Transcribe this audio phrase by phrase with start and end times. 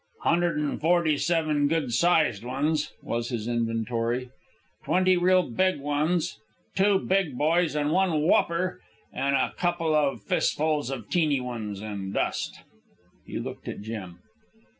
[0.23, 4.31] "Hundred an' forty seven good sized ones," was his inventory;
[4.83, 6.39] "twenty real big ones;
[6.73, 8.81] two big boys and one whopper;
[9.13, 12.61] an' a couple of fistfuls of teeny ones an' dust."
[13.27, 14.17] He looked at Jim.